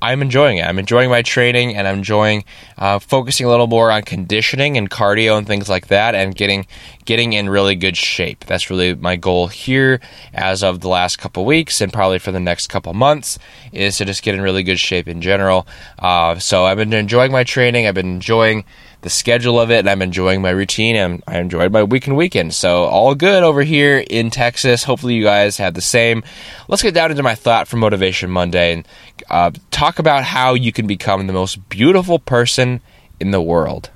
I'm 0.04 0.22
enjoying 0.22 0.58
it. 0.58 0.64
I'm 0.64 0.80
enjoying 0.80 1.10
my 1.10 1.22
training 1.22 1.78
and 1.78 1.88
I'm 1.88 2.00
enjoying 2.00 2.44
uh, 2.78 3.00
focusing 3.00 3.46
a 3.46 3.50
little 3.50 3.68
more 3.68 3.90
on 3.90 4.02
conditioning 4.02 4.78
and 4.78 4.90
cardio 4.90 5.38
and 5.38 5.48
things 5.48 5.70
like 5.70 5.88
that, 5.88 6.14
and 6.14 6.36
getting 6.36 6.68
getting 7.06 7.32
in 7.32 7.50
really 7.50 7.76
good 7.76 7.96
shape. 7.96 8.44
That's 8.44 8.70
really 8.70 8.96
my 8.96 9.16
goal 9.16 9.48
here 9.48 10.02
as 10.34 10.62
of 10.62 10.82
the 10.82 10.90
last 10.90 11.20
couple 11.20 11.46
weeks 11.46 11.80
and 11.80 11.94
probably 11.94 12.20
for 12.20 12.34
the 12.34 12.40
next 12.42 12.68
couple 12.68 12.94
months 12.94 13.40
is 13.72 13.98
to 13.98 14.06
just 14.06 14.24
get 14.24 14.36
in 14.36 14.42
really 14.42 14.64
good 14.64 14.80
shape 14.80 15.08
in 15.08 15.22
general. 15.22 15.66
Uh, 15.98 16.38
so 16.38 16.66
I've 16.66 16.78
been 16.78 16.92
enjoying 16.92 17.32
my 17.32 17.46
training. 17.46 17.88
I've 17.88 17.96
been 17.96 18.16
enjoying 18.16 18.66
the 19.04 19.10
schedule 19.10 19.60
of 19.60 19.70
it, 19.70 19.80
and 19.80 19.90
I'm 19.90 20.02
enjoying 20.02 20.42
my 20.42 20.50
routine, 20.50 20.96
and 20.96 21.22
I 21.28 21.38
enjoyed 21.38 21.72
my 21.72 21.84
week 21.84 22.08
and 22.08 22.16
weekend. 22.16 22.54
So 22.54 22.86
all 22.86 23.14
good 23.16 23.44
over 23.44 23.62
here 23.62 24.04
in 24.10 24.30
Texas. 24.30 24.84
Hopefully, 24.84 25.14
you 25.14 25.24
guys 25.24 25.58
have 25.58 25.74
the 25.74 25.82
same. 25.82 26.24
Let's 26.70 26.82
get 26.82 26.94
down 26.94 27.12
into 27.12 27.22
my 27.22 27.36
thought 27.36 27.68
for 27.68 27.76
Motivation 27.78 28.32
Monday 28.32 28.74
and 28.74 28.88
uh, 29.30 29.52
talk 29.72 30.00
about 30.00 30.24
how 30.24 30.54
you 30.54 30.72
can 30.72 30.88
become 30.88 31.28
the 31.28 31.34
most 31.34 31.70
beautiful 31.70 32.18
person 32.18 32.82
in 33.20 33.32
the 33.32 33.42
world. 33.42 33.90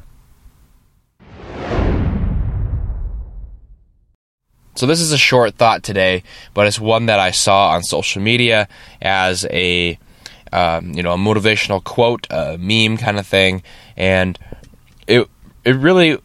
So 4.76 4.86
this 4.86 5.00
is 5.00 5.12
a 5.12 5.18
short 5.18 5.56
thought 5.56 5.84
today, 5.84 6.22
but 6.54 6.68
it's 6.68 6.80
one 6.80 7.08
that 7.08 7.20
I 7.20 7.32
saw 7.32 7.70
on 7.70 7.82
social 7.82 8.22
media 8.22 8.68
as 9.02 9.46
a 9.50 9.98
um, 10.52 10.94
you 10.94 11.02
know 11.02 11.14
a 11.14 11.18
motivational 11.18 11.84
quote, 11.84 12.28
a 12.30 12.58
meme 12.58 12.98
kind 12.98 13.18
of 13.18 13.26
thing, 13.26 13.64
and 13.96 14.38
it 15.08 15.28
it 15.64 15.76
really 15.76 16.20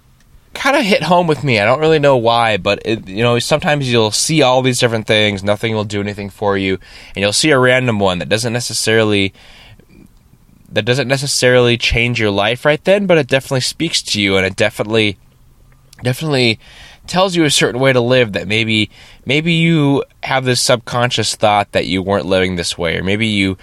kind 0.55 0.77
of 0.77 0.85
hit 0.85 1.03
home 1.03 1.27
with 1.27 1.43
me. 1.43 1.59
I 1.59 1.65
don't 1.65 1.81
really 1.81 1.99
know 1.99 2.17
why, 2.17 2.57
but 2.57 2.81
it, 2.85 3.09
you 3.09 3.23
know, 3.23 3.39
sometimes 3.39 3.91
you'll 3.91 4.11
see 4.11 4.43
all 4.43 4.63
these 4.63 4.79
different 4.79 5.07
things, 5.07 5.43
nothing 5.43 5.75
will 5.75 5.85
do 5.85 6.01
anything 6.01 6.31
for 6.31 6.59
you, 6.59 6.79
and 7.15 7.23
you'll 7.23 7.33
see 7.33 7.51
a 7.51 7.59
random 7.59 7.99
one 7.99 8.19
that 8.19 8.29
doesn't 8.29 8.53
necessarily 8.53 9.33
that 10.71 10.87
doesn't 10.87 11.09
necessarily 11.09 11.77
change 11.77 12.19
your 12.19 12.31
life 12.31 12.65
right 12.65 12.83
then, 12.85 13.07
but 13.07 13.19
it 13.19 13.27
definitely 13.27 13.61
speaks 13.61 14.01
to 14.01 14.21
you 14.21 14.37
and 14.37 14.47
it 14.47 14.57
definitely 14.57 15.19
definitely 16.03 16.59
tells 17.07 17.37
you 17.37 17.45
a 17.45 17.51
certain 17.51 17.81
way 17.81 17.93
to 17.93 18.01
live 18.01 18.33
that 18.33 18.49
maybe 18.49 18.91
maybe 19.27 19.53
you 19.53 20.03
have 20.23 20.45
this 20.45 20.61
subconscious 20.61 21.35
thought 21.35 21.73
that 21.73 21.87
you 21.87 22.03
weren't 22.03 22.27
living 22.27 22.57
this 22.57 22.79
way 22.79 22.97
or 22.97 23.03
maybe 23.03 23.27
you 23.27 23.59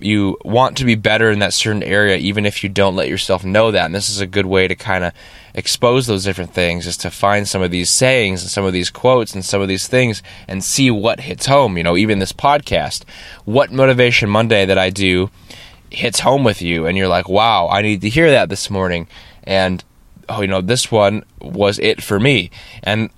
you 0.00 0.36
want 0.44 0.76
to 0.78 0.84
be 0.84 0.94
better 0.94 1.30
in 1.30 1.38
that 1.38 1.54
certain 1.54 1.82
area 1.82 2.16
even 2.16 2.46
if 2.46 2.62
you 2.62 2.68
don't 2.68 2.96
let 2.96 3.08
yourself 3.08 3.44
know 3.44 3.70
that. 3.70 3.86
And 3.86 3.94
this 3.94 4.10
is 4.10 4.20
a 4.20 4.26
good 4.26 4.46
way 4.46 4.66
to 4.66 4.74
kind 4.74 5.04
of 5.04 5.12
expose 5.54 6.06
those 6.06 6.24
different 6.24 6.52
things 6.52 6.86
is 6.86 6.96
to 6.98 7.10
find 7.10 7.46
some 7.46 7.62
of 7.62 7.70
these 7.70 7.90
sayings 7.90 8.42
and 8.42 8.50
some 8.50 8.64
of 8.64 8.72
these 8.72 8.90
quotes 8.90 9.34
and 9.34 9.44
some 9.44 9.62
of 9.62 9.68
these 9.68 9.86
things 9.86 10.22
and 10.48 10.64
see 10.64 10.90
what 10.90 11.20
hits 11.20 11.46
home. 11.46 11.76
You 11.76 11.84
know 11.84 11.96
even 11.96 12.18
this 12.18 12.32
podcast 12.32 13.04
what 13.44 13.70
motivation 13.70 14.28
monday 14.28 14.66
that 14.66 14.78
i 14.78 14.90
do 14.90 15.30
hits 15.90 16.20
home 16.20 16.42
with 16.42 16.60
you 16.60 16.86
and 16.86 16.96
you're 16.96 17.08
like 17.08 17.28
wow 17.28 17.68
i 17.68 17.82
need 17.82 18.00
to 18.00 18.08
hear 18.08 18.30
that 18.30 18.48
this 18.48 18.68
morning. 18.68 19.06
And 19.44 19.84
oh 20.28 20.40
you 20.40 20.48
know 20.48 20.60
this 20.60 20.90
one 20.90 21.24
was 21.40 21.78
it 21.78 22.02
for 22.02 22.18
me. 22.18 22.50
And 22.82 23.10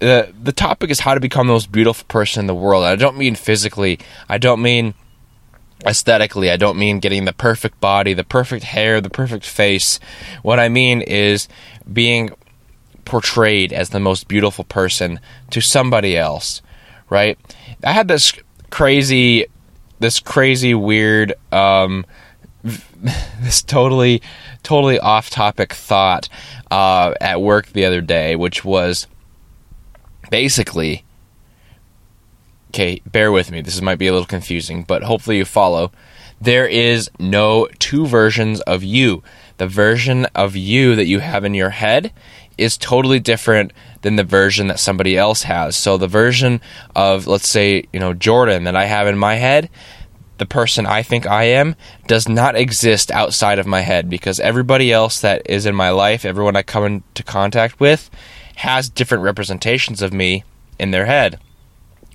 the 0.00 0.32
the 0.42 0.52
topic 0.52 0.90
is 0.90 1.00
how 1.00 1.14
to 1.14 1.20
become 1.20 1.46
the 1.46 1.52
most 1.52 1.70
beautiful 1.70 2.06
person 2.08 2.40
in 2.40 2.46
the 2.46 2.54
world. 2.54 2.84
I 2.84 2.96
don't 2.96 3.18
mean 3.18 3.34
physically 3.34 3.98
i 4.28 4.38
don't 4.38 4.62
mean 4.62 4.94
aesthetically. 5.86 6.50
I 6.50 6.56
don't 6.56 6.78
mean 6.78 7.00
getting 7.00 7.24
the 7.24 7.32
perfect 7.32 7.80
body, 7.80 8.14
the 8.14 8.24
perfect 8.24 8.64
hair, 8.64 9.00
the 9.00 9.10
perfect 9.10 9.44
face. 9.44 9.98
What 10.42 10.60
I 10.60 10.68
mean 10.68 11.00
is 11.00 11.48
being 11.92 12.30
portrayed 13.04 13.72
as 13.72 13.90
the 13.90 14.00
most 14.00 14.28
beautiful 14.28 14.64
person 14.64 15.20
to 15.50 15.60
somebody 15.60 16.16
else, 16.16 16.62
right? 17.10 17.38
I 17.84 17.92
had 17.92 18.08
this 18.08 18.32
crazy, 18.70 19.46
this 19.98 20.20
crazy, 20.20 20.74
weird, 20.74 21.34
um, 21.50 22.06
this 23.40 23.62
totally, 23.62 24.22
totally 24.62 24.98
off 24.98 25.30
topic 25.30 25.72
thought 25.72 26.28
uh, 26.70 27.14
at 27.20 27.40
work 27.40 27.66
the 27.68 27.84
other 27.84 28.00
day, 28.00 28.36
which 28.36 28.64
was 28.64 29.06
basically 30.30 31.04
okay, 32.72 33.02
bear 33.04 33.30
with 33.30 33.50
me. 33.50 33.60
This 33.60 33.82
might 33.82 33.98
be 33.98 34.06
a 34.06 34.12
little 34.12 34.26
confusing, 34.26 34.82
but 34.82 35.02
hopefully 35.02 35.36
you 35.36 35.44
follow. 35.44 35.92
There 36.40 36.66
is 36.66 37.10
no 37.18 37.68
two 37.78 38.06
versions 38.06 38.62
of 38.62 38.82
you. 38.82 39.22
The 39.58 39.66
version 39.66 40.24
of 40.34 40.56
you 40.56 40.96
that 40.96 41.04
you 41.04 41.18
have 41.18 41.44
in 41.44 41.52
your 41.52 41.70
head 41.70 42.12
is 42.56 42.78
totally 42.78 43.20
different 43.20 43.74
than 44.00 44.16
the 44.16 44.24
version 44.24 44.68
that 44.68 44.80
somebody 44.80 45.18
else 45.18 45.42
has. 45.42 45.76
So 45.76 45.98
the 45.98 46.08
version 46.08 46.62
of 46.96 47.26
let's 47.26 47.48
say, 47.48 47.84
you 47.92 48.00
know, 48.00 48.14
Jordan 48.14 48.64
that 48.64 48.74
I 48.74 48.86
have 48.86 49.06
in 49.06 49.18
my 49.18 49.34
head, 49.34 49.68
the 50.38 50.46
person 50.46 50.86
I 50.86 51.02
think 51.02 51.26
I 51.26 51.44
am 51.44 51.76
does 52.06 52.26
not 52.26 52.56
exist 52.56 53.10
outside 53.10 53.58
of 53.58 53.66
my 53.66 53.82
head 53.82 54.08
because 54.08 54.40
everybody 54.40 54.90
else 54.90 55.20
that 55.20 55.42
is 55.44 55.66
in 55.66 55.74
my 55.74 55.90
life, 55.90 56.24
everyone 56.24 56.56
I 56.56 56.62
come 56.62 56.84
into 56.84 57.22
contact 57.22 57.78
with 57.78 58.10
has 58.56 58.88
different 58.88 59.24
representations 59.24 60.00
of 60.00 60.14
me 60.14 60.44
in 60.78 60.90
their 60.90 61.04
head. 61.04 61.38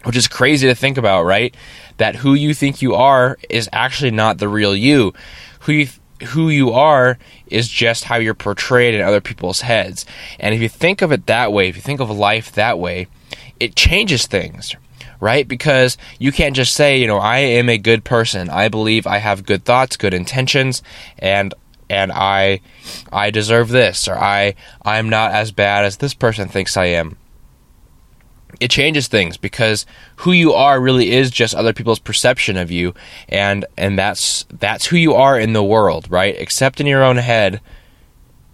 Which 0.08 0.16
is 0.16 0.30
crazy 0.30 0.68
to 0.68 0.74
think 0.74 0.98
about, 0.98 1.26
right? 1.26 1.54
That 1.98 2.16
who 2.16 2.34
you 2.34 2.54
think 2.54 2.82
you 2.82 2.96
are 2.96 3.38
is 3.50 3.68
actually 3.74 4.12
not 4.12 4.38
the 4.38 4.48
real 4.48 4.74
you. 4.74 5.14
Who 5.62 5.74
you 5.74 5.88
who 6.30 6.48
you 6.48 6.72
are 6.72 7.18
is 7.48 7.68
just 7.68 8.06
how 8.06 8.16
you're 8.16 8.34
portrayed 8.34 8.96
in 8.96 9.02
other 9.02 9.20
people's 9.20 9.60
heads. 9.60 10.06
And 10.40 10.56
if 10.56 10.62
you 10.62 10.70
think 10.70 11.02
of 11.02 11.12
it 11.12 11.26
that 11.26 11.52
way, 11.52 11.68
if 11.68 11.76
you 11.76 11.82
think 11.82 12.00
of 12.00 12.10
life 12.10 12.54
that 12.54 12.80
way, 12.80 13.08
it 13.60 13.76
changes 13.76 14.28
things, 14.28 14.74
right? 15.20 15.46
Because 15.46 15.98
you 16.20 16.32
can't 16.32 16.56
just 16.56 16.74
say, 16.74 16.98
you 16.98 17.08
know, 17.08 17.18
I 17.18 17.40
am 17.40 17.68
a 17.68 17.78
good 17.78 18.06
person. 18.06 18.50
I 18.50 18.70
believe 18.70 19.06
I 19.06 19.18
have 19.18 19.46
good 19.46 19.66
thoughts, 19.66 19.98
good 19.98 20.14
intentions, 20.14 20.82
and 21.20 21.54
and 21.90 22.14
I 22.14 22.62
I 23.12 23.30
deserve 23.30 23.68
this 23.68 24.08
or 24.08 24.18
I 24.18 24.56
I'm 24.86 25.10
not 25.10 25.34
as 25.34 25.52
bad 25.52 25.84
as 25.84 25.98
this 25.98 26.14
person 26.14 26.48
thinks 26.48 26.78
I 26.78 26.86
am 26.86 27.18
it 28.60 28.72
changes 28.72 29.08
things 29.08 29.38
because 29.38 29.86
who 30.18 30.32
you 30.32 30.54
are 30.54 30.80
really 30.80 31.12
is 31.12 31.30
just 31.30 31.56
other 31.56 31.74
people's 31.74 32.00
perception 32.00 32.58
of 32.58 32.72
you 32.72 32.94
and 33.30 33.66
and 33.78 33.98
that's 33.98 34.46
that's 34.52 34.88
who 34.88 34.98
you 34.98 35.14
are 35.14 35.40
in 35.40 35.54
the 35.54 35.64
world 35.64 36.08
right? 36.10 36.36
Except 36.38 36.80
in 36.80 36.88
your 36.88 37.04
own 37.04 37.18
head 37.18 37.62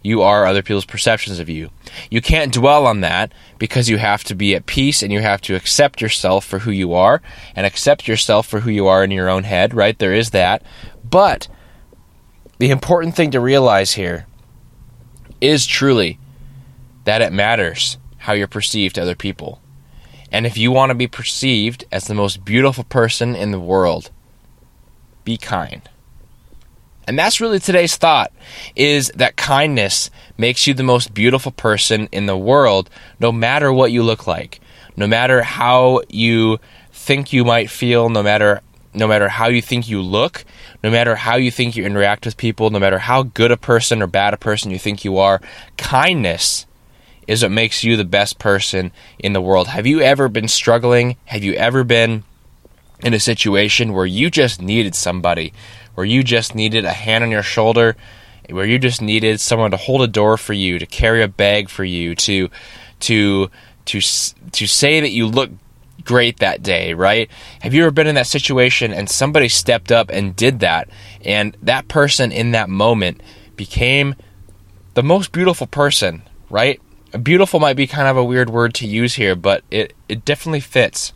you 0.05 0.21
are 0.21 0.45
other 0.45 0.61
people's 0.61 0.85
perceptions 0.85 1.39
of 1.39 1.47
you. 1.47 1.69
You 2.11 2.21
can't 2.21 2.53
dwell 2.53 2.85
on 2.85 2.99
that 3.01 3.33
because 3.57 3.89
you 3.89 3.97
have 3.97 4.25
to 4.25 4.35
be 4.35 4.53
at 4.53 4.65
peace 4.65 5.01
and 5.01 5.13
you 5.13 5.21
have 5.21 5.39
to 5.41 5.55
accept 5.55 6.01
yourself 6.01 6.43
for 6.43 6.59
who 6.59 6.71
you 6.71 6.93
are 6.93 7.21
and 7.55 7.65
accept 7.65 8.05
yourself 8.05 8.45
for 8.45 8.59
who 8.59 8.69
you 8.69 8.85
are 8.85 9.03
in 9.03 9.11
your 9.11 9.29
own 9.29 9.43
head 9.43 9.73
right? 9.73 9.97
There 9.97 10.13
is 10.13 10.31
that. 10.31 10.61
But 11.09 11.47
the 12.57 12.69
important 12.69 13.15
thing 13.15 13.31
to 13.31 13.39
realize 13.39 13.93
here 13.93 14.27
is 15.39 15.65
truly 15.65 16.19
that 17.05 17.21
it 17.21 17.31
matters 17.31 17.97
how 18.17 18.33
you're 18.33 18.47
perceived 18.47 18.95
to 18.95 19.01
other 19.01 19.15
people 19.15 19.61
and 20.33 20.47
if 20.47 20.57
you 20.57 20.71
want 20.71 20.89
to 20.89 20.95
be 20.95 21.07
perceived 21.07 21.85
as 21.91 22.05
the 22.05 22.15
most 22.15 22.43
beautiful 22.43 22.83
person 22.83 23.35
in 23.35 23.51
the 23.51 23.59
world, 23.59 24.09
be 25.23 25.37
kind. 25.37 25.87
And 27.07 27.19
that's 27.19 27.39
really 27.39 27.59
today's 27.59 27.95
thought 27.95 28.31
is 28.75 29.09
that 29.15 29.35
kindness 29.35 30.09
makes 30.37 30.65
you 30.65 30.73
the 30.73 30.83
most 30.83 31.13
beautiful 31.13 31.51
person 31.51 32.09
in 32.11 32.25
the 32.25 32.37
world 32.37 32.89
no 33.19 33.31
matter 33.31 33.71
what 33.71 33.91
you 33.91 34.01
look 34.01 34.25
like. 34.25 34.59
No 34.95 35.05
matter 35.05 35.43
how 35.43 36.01
you 36.09 36.59
think 36.91 37.31
you 37.31 37.45
might 37.45 37.69
feel, 37.69 38.09
no 38.09 38.23
matter 38.23 38.61
no 38.95 39.07
matter 39.07 39.27
how 39.27 39.47
you 39.47 39.61
think 39.61 39.89
you 39.89 40.01
look, 40.01 40.45
no 40.83 40.91
matter 40.91 41.15
how 41.15 41.35
you 41.35 41.49
think 41.49 41.75
you 41.75 41.83
interact 41.83 42.25
with 42.25 42.37
people, 42.37 42.69
no 42.69 42.77
matter 42.79 42.99
how 42.99 43.23
good 43.23 43.51
a 43.51 43.57
person 43.57 44.03
or 44.03 44.07
bad 44.07 44.35
a 44.35 44.37
person 44.37 44.69
you 44.69 44.77
think 44.77 45.03
you 45.03 45.17
are, 45.17 45.41
kindness 45.77 46.67
is 47.27 47.43
what 47.43 47.51
makes 47.51 47.83
you 47.83 47.95
the 47.95 48.03
best 48.03 48.39
person 48.39 48.91
in 49.19 49.33
the 49.33 49.41
world. 49.41 49.67
Have 49.67 49.87
you 49.87 50.01
ever 50.01 50.29
been 50.29 50.47
struggling? 50.47 51.17
Have 51.25 51.43
you 51.43 51.53
ever 51.53 51.83
been 51.83 52.23
in 53.03 53.13
a 53.13 53.19
situation 53.19 53.93
where 53.93 54.05
you 54.05 54.29
just 54.29 54.61
needed 54.61 54.95
somebody, 54.95 55.53
where 55.95 56.05
you 56.05 56.23
just 56.23 56.55
needed 56.55 56.85
a 56.85 56.93
hand 56.93 57.23
on 57.23 57.31
your 57.31 57.43
shoulder, 57.43 57.95
where 58.49 58.65
you 58.65 58.79
just 58.79 59.01
needed 59.01 59.39
someone 59.39 59.71
to 59.71 59.77
hold 59.77 60.01
a 60.01 60.07
door 60.07 60.37
for 60.37 60.53
you, 60.53 60.79
to 60.79 60.85
carry 60.85 61.21
a 61.21 61.27
bag 61.27 61.69
for 61.69 61.83
you, 61.83 62.15
to 62.15 62.49
to 63.01 63.49
to 63.85 63.99
to 64.01 64.67
say 64.67 64.99
that 64.99 65.11
you 65.11 65.27
look 65.27 65.51
great 66.03 66.39
that 66.39 66.63
day, 66.63 66.93
right? 66.93 67.29
Have 67.61 67.73
you 67.73 67.83
ever 67.83 67.91
been 67.91 68.07
in 68.07 68.15
that 68.15 68.27
situation 68.27 68.91
and 68.91 69.09
somebody 69.09 69.47
stepped 69.47 69.91
up 69.91 70.09
and 70.09 70.35
did 70.35 70.59
that 70.59 70.89
and 71.23 71.55
that 71.61 71.87
person 71.87 72.31
in 72.31 72.51
that 72.51 72.69
moment 72.69 73.21
became 73.55 74.15
the 74.95 75.03
most 75.03 75.31
beautiful 75.31 75.67
person, 75.67 76.23
right? 76.49 76.81
Beautiful 77.17 77.59
might 77.59 77.75
be 77.75 77.87
kind 77.87 78.07
of 78.07 78.17
a 78.17 78.23
weird 78.23 78.49
word 78.49 78.73
to 78.75 78.87
use 78.87 79.15
here, 79.15 79.35
but 79.35 79.63
it, 79.71 79.93
it 80.09 80.25
definitely 80.25 80.59
fits. 80.59 81.13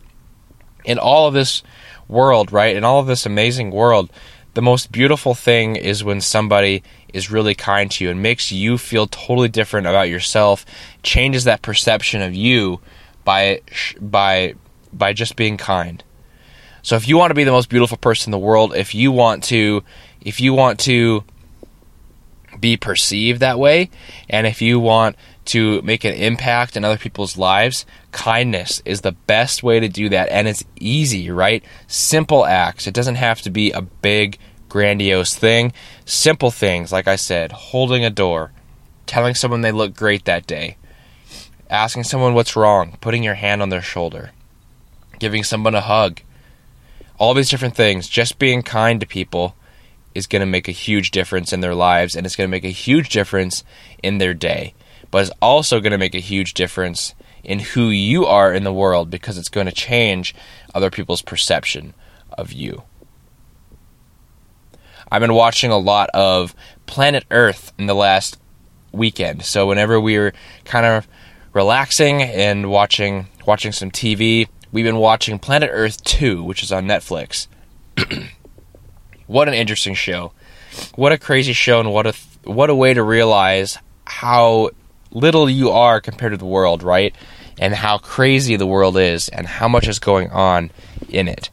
In 0.84 0.98
all 0.98 1.26
of 1.26 1.34
this 1.34 1.62
world, 2.06 2.52
right? 2.52 2.74
In 2.74 2.84
all 2.84 3.00
of 3.00 3.06
this 3.06 3.26
amazing 3.26 3.70
world, 3.70 4.10
the 4.54 4.62
most 4.62 4.90
beautiful 4.90 5.34
thing 5.34 5.76
is 5.76 6.02
when 6.02 6.20
somebody 6.20 6.82
is 7.12 7.30
really 7.30 7.54
kind 7.54 7.90
to 7.90 8.04
you 8.04 8.10
and 8.10 8.22
makes 8.22 8.50
you 8.50 8.78
feel 8.78 9.06
totally 9.06 9.48
different 9.48 9.86
about 9.86 10.08
yourself, 10.08 10.64
changes 11.02 11.44
that 11.44 11.62
perception 11.62 12.22
of 12.22 12.34
you 12.34 12.80
by 13.24 13.60
by 14.00 14.54
by 14.92 15.12
just 15.12 15.36
being 15.36 15.56
kind. 15.56 16.02
So 16.82 16.96
if 16.96 17.06
you 17.06 17.18
want 17.18 17.30
to 17.30 17.34
be 17.34 17.44
the 17.44 17.52
most 17.52 17.68
beautiful 17.68 17.98
person 17.98 18.30
in 18.30 18.32
the 18.32 18.44
world, 18.44 18.74
if 18.74 18.94
you 18.94 19.12
want 19.12 19.44
to 19.44 19.84
if 20.20 20.40
you 20.40 20.54
want 20.54 20.80
to 20.80 21.24
be 22.58 22.76
perceived 22.76 23.40
that 23.40 23.58
way 23.58 23.90
and 24.28 24.46
if 24.46 24.60
you 24.62 24.80
want 24.80 25.16
to 25.48 25.80
make 25.80 26.04
an 26.04 26.12
impact 26.12 26.76
in 26.76 26.84
other 26.84 26.98
people's 26.98 27.38
lives, 27.38 27.86
kindness 28.12 28.82
is 28.84 29.00
the 29.00 29.12
best 29.12 29.62
way 29.62 29.80
to 29.80 29.88
do 29.88 30.10
that. 30.10 30.28
And 30.28 30.46
it's 30.46 30.64
easy, 30.78 31.30
right? 31.30 31.64
Simple 31.86 32.44
acts. 32.44 32.86
It 32.86 32.92
doesn't 32.92 33.14
have 33.14 33.40
to 33.42 33.50
be 33.50 33.72
a 33.72 33.80
big, 33.80 34.38
grandiose 34.68 35.34
thing. 35.34 35.72
Simple 36.04 36.50
things, 36.50 36.92
like 36.92 37.08
I 37.08 37.16
said, 37.16 37.52
holding 37.52 38.04
a 38.04 38.10
door, 38.10 38.52
telling 39.06 39.34
someone 39.34 39.62
they 39.62 39.72
look 39.72 39.94
great 39.94 40.26
that 40.26 40.46
day, 40.46 40.76
asking 41.70 42.04
someone 42.04 42.34
what's 42.34 42.56
wrong, 42.56 42.98
putting 43.00 43.22
your 43.22 43.34
hand 43.34 43.62
on 43.62 43.70
their 43.70 43.82
shoulder, 43.82 44.32
giving 45.18 45.44
someone 45.44 45.74
a 45.74 45.80
hug. 45.80 46.20
All 47.18 47.32
these 47.32 47.48
different 47.48 47.74
things, 47.74 48.06
just 48.06 48.38
being 48.38 48.62
kind 48.62 49.00
to 49.00 49.06
people 49.06 49.56
is 50.14 50.26
going 50.26 50.40
to 50.40 50.46
make 50.46 50.68
a 50.68 50.72
huge 50.72 51.10
difference 51.10 51.54
in 51.54 51.60
their 51.60 51.74
lives 51.74 52.14
and 52.14 52.26
it's 52.26 52.36
going 52.36 52.48
to 52.48 52.50
make 52.50 52.64
a 52.64 52.68
huge 52.68 53.08
difference 53.08 53.64
in 54.02 54.18
their 54.18 54.34
day 54.34 54.74
but 55.10 55.22
it's 55.22 55.34
also 55.40 55.80
going 55.80 55.92
to 55.92 55.98
make 55.98 56.14
a 56.14 56.20
huge 56.20 56.54
difference 56.54 57.14
in 57.44 57.60
who 57.60 57.88
you 57.88 58.26
are 58.26 58.52
in 58.52 58.64
the 58.64 58.72
world 58.72 59.10
because 59.10 59.38
it's 59.38 59.48
going 59.48 59.66
to 59.66 59.72
change 59.72 60.34
other 60.74 60.90
people's 60.90 61.22
perception 61.22 61.94
of 62.36 62.52
you. 62.52 62.82
I've 65.10 65.20
been 65.20 65.34
watching 65.34 65.70
a 65.70 65.78
lot 65.78 66.10
of 66.10 66.54
Planet 66.86 67.24
Earth 67.30 67.72
in 67.78 67.86
the 67.86 67.94
last 67.94 68.38
weekend. 68.92 69.44
So 69.44 69.66
whenever 69.66 70.00
we 70.00 70.18
were 70.18 70.34
kind 70.64 70.84
of 70.84 71.08
relaxing 71.52 72.22
and 72.22 72.70
watching 72.70 73.28
watching 73.46 73.72
some 73.72 73.90
TV, 73.90 74.48
we've 74.72 74.84
been 74.84 74.98
watching 74.98 75.38
Planet 75.38 75.70
Earth 75.72 76.04
2, 76.04 76.42
which 76.42 76.62
is 76.62 76.70
on 76.70 76.86
Netflix. 76.86 77.46
what 79.26 79.48
an 79.48 79.54
interesting 79.54 79.94
show. 79.94 80.32
What 80.94 81.12
a 81.12 81.18
crazy 81.18 81.54
show 81.54 81.80
and 81.80 81.92
what 81.92 82.06
a 82.06 82.14
what 82.44 82.68
a 82.68 82.74
way 82.74 82.92
to 82.92 83.02
realize 83.02 83.78
how 84.04 84.70
little 85.10 85.48
you 85.48 85.70
are 85.70 86.00
compared 86.00 86.32
to 86.32 86.38
the 86.38 86.46
world, 86.46 86.82
right? 86.82 87.14
And 87.58 87.74
how 87.74 87.98
crazy 87.98 88.56
the 88.56 88.66
world 88.66 88.96
is 88.96 89.28
and 89.28 89.46
how 89.46 89.68
much 89.68 89.88
is 89.88 89.98
going 89.98 90.30
on 90.30 90.70
in 91.08 91.28
it. 91.28 91.50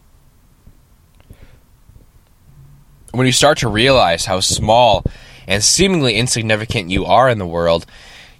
When 3.12 3.26
you 3.26 3.32
start 3.32 3.60
to 3.60 3.70
realize 3.70 4.26
how 4.26 4.42
small 4.42 5.06
and 5.48 5.64
seemingly 5.64 6.16
insignificant 6.16 6.90
you 6.90 7.06
are 7.06 7.30
in 7.30 7.38
the 7.38 7.48
world, 7.48 7.86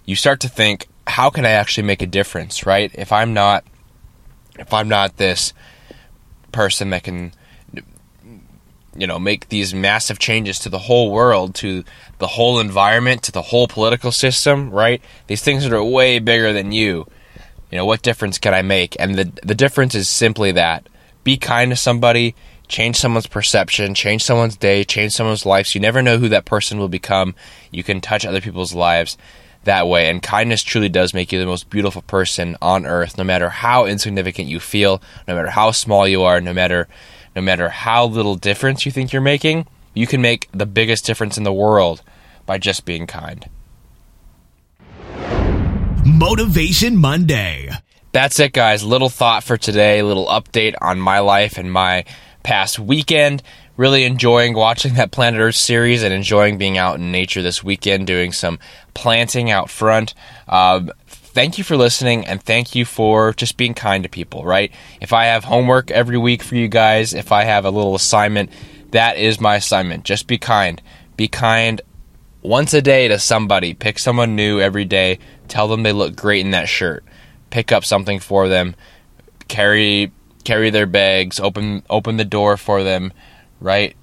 you 0.04 0.16
start 0.16 0.40
to 0.40 0.48
think, 0.48 0.86
how 1.06 1.30
can 1.30 1.46
I 1.46 1.50
actually 1.50 1.86
make 1.86 2.02
a 2.02 2.06
difference, 2.06 2.66
right? 2.66 2.90
If 2.94 3.12
I'm 3.12 3.32
not 3.32 3.64
if 4.58 4.72
I'm 4.72 4.88
not 4.88 5.16
this 5.16 5.52
person 6.52 6.90
that 6.90 7.02
can 7.02 7.32
you 8.96 9.06
know 9.06 9.18
make 9.18 9.48
these 9.48 9.74
massive 9.74 10.18
changes 10.18 10.58
to 10.60 10.68
the 10.68 10.78
whole 10.78 11.10
world 11.10 11.54
to 11.56 11.84
the 12.18 12.26
whole 12.26 12.60
environment 12.60 13.22
to 13.24 13.32
the 13.32 13.42
whole 13.42 13.68
political 13.68 14.12
system 14.12 14.70
right? 14.70 15.02
These 15.26 15.42
things 15.42 15.64
that 15.64 15.72
are 15.72 15.84
way 15.84 16.18
bigger 16.18 16.52
than 16.52 16.72
you. 16.72 17.06
You 17.70 17.78
know 17.78 17.86
what 17.86 18.02
difference 18.02 18.38
can 18.38 18.54
i 18.54 18.62
make? 18.62 18.96
And 18.98 19.16
the 19.16 19.32
the 19.42 19.54
difference 19.54 19.94
is 19.94 20.08
simply 20.08 20.52
that. 20.52 20.88
Be 21.24 21.36
kind 21.36 21.70
to 21.70 21.76
somebody 21.76 22.34
change 22.68 22.96
someone's 22.96 23.28
perception 23.28 23.94
change 23.94 24.24
someone's 24.24 24.56
day 24.56 24.84
change 24.84 25.12
someone's 25.12 25.46
life. 25.46 25.66
So 25.68 25.76
you 25.76 25.80
never 25.80 26.02
know 26.02 26.18
who 26.18 26.28
that 26.30 26.44
person 26.44 26.78
will 26.78 26.88
become. 26.88 27.34
You 27.70 27.82
can 27.82 28.00
touch 28.00 28.24
other 28.24 28.40
people's 28.40 28.74
lives 28.74 29.16
that 29.64 29.88
way. 29.88 30.08
And 30.08 30.22
kindness 30.22 30.62
truly 30.62 30.88
does 30.88 31.12
make 31.12 31.32
you 31.32 31.38
the 31.38 31.46
most 31.46 31.70
beautiful 31.70 32.02
person 32.02 32.56
on 32.62 32.86
earth 32.86 33.18
no 33.18 33.24
matter 33.24 33.48
how 33.48 33.86
insignificant 33.86 34.48
you 34.48 34.60
feel 34.60 35.02
no 35.28 35.34
matter 35.34 35.50
how 35.50 35.70
small 35.72 36.06
you 36.08 36.22
are 36.22 36.40
no 36.40 36.52
matter 36.52 36.88
no 37.36 37.42
matter 37.42 37.68
how 37.68 38.06
little 38.06 38.34
difference 38.34 38.86
you 38.86 38.90
think 38.90 39.12
you're 39.12 39.20
making, 39.20 39.66
you 39.96 40.06
can 40.06 40.20
make 40.20 40.48
the 40.52 40.66
biggest 40.66 41.06
difference 41.06 41.38
in 41.38 41.44
the 41.44 41.52
world 41.52 42.02
by 42.44 42.58
just 42.58 42.84
being 42.84 43.06
kind. 43.06 43.48
Motivation 46.04 46.96
Monday. 46.98 47.70
That's 48.12 48.38
it, 48.38 48.52
guys. 48.52 48.84
Little 48.84 49.08
thought 49.08 49.42
for 49.42 49.56
today, 49.56 50.02
little 50.02 50.26
update 50.26 50.74
on 50.80 51.00
my 51.00 51.18
life 51.18 51.56
and 51.58 51.72
my 51.72 52.04
past 52.42 52.78
weekend. 52.78 53.42
really 53.76 54.04
enjoying 54.04 54.54
watching 54.54 54.94
that 54.94 55.10
Planet 55.10 55.40
Earth 55.40 55.56
series 55.56 56.02
and 56.02 56.14
enjoying 56.14 56.56
being 56.56 56.78
out 56.78 56.96
in 56.96 57.12
nature 57.12 57.42
this 57.42 57.62
weekend, 57.62 58.06
doing 58.06 58.32
some 58.32 58.58
planting 58.94 59.50
out 59.50 59.68
front. 59.68 60.14
Um, 60.48 60.90
thank 61.06 61.58
you 61.58 61.64
for 61.64 61.76
listening 61.76 62.26
and 62.26 62.42
thank 62.42 62.74
you 62.74 62.86
for 62.86 63.34
just 63.34 63.58
being 63.58 63.74
kind 63.74 64.02
to 64.04 64.08
people, 64.08 64.44
right? 64.44 64.72
If 65.00 65.12
I 65.12 65.26
have 65.26 65.44
homework 65.44 65.90
every 65.90 66.16
week 66.16 66.42
for 66.42 66.54
you 66.54 66.68
guys, 66.68 67.12
if 67.12 67.32
I 67.32 67.44
have 67.44 67.66
a 67.66 67.70
little 67.70 67.94
assignment, 67.94 68.50
that 68.90 69.18
is 69.18 69.40
my 69.40 69.56
assignment. 69.56 70.04
Just 70.04 70.26
be 70.26 70.38
kind. 70.38 70.80
Be 71.16 71.28
kind 71.28 71.80
once 72.42 72.72
a 72.74 72.82
day 72.82 73.08
to 73.08 73.18
somebody. 73.18 73.74
Pick 73.74 73.98
someone 73.98 74.36
new 74.36 74.60
every 74.60 74.84
day. 74.84 75.18
Tell 75.48 75.68
them 75.68 75.82
they 75.82 75.92
look 75.92 76.16
great 76.16 76.44
in 76.44 76.52
that 76.52 76.68
shirt. 76.68 77.04
Pick 77.50 77.72
up 77.72 77.84
something 77.84 78.20
for 78.20 78.48
them. 78.48 78.74
Carry 79.48 80.12
carry 80.44 80.70
their 80.70 80.86
bags. 80.86 81.40
Open 81.40 81.82
open 81.90 82.16
the 82.16 82.24
door 82.24 82.56
for 82.56 82.82
them. 82.82 83.12
Right. 83.60 83.96